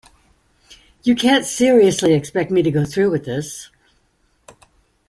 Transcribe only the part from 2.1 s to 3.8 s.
expect me to go through with this?